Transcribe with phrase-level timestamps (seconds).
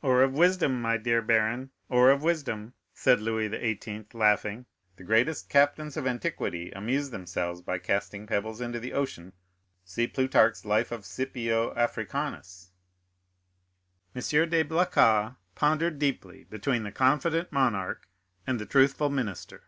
[0.00, 4.64] "Or of wisdom, my dear baron—or of wisdom," said Louis XVIII., laughing;
[4.96, 10.90] "the greatest captains of antiquity amused themselves by casting pebbles into the ocean—see Plutarch's life
[10.90, 12.70] of Scipio Africanus."
[14.14, 14.22] M.
[14.48, 18.08] de Blacas pondered deeply between the confident monarch
[18.46, 19.64] and the truthful minister.